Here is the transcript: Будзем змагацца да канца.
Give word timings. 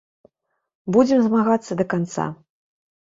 Будзем 0.95 1.21
змагацца 1.27 1.79
да 1.83 1.91
канца. 1.93 2.27